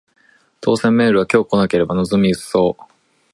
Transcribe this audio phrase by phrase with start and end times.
[0.61, 2.83] 当せんメールは今日来なければ望み薄そう